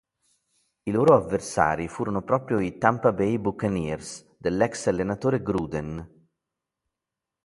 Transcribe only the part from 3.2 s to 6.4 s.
Buccaneers dell'ex allenatore Gruden.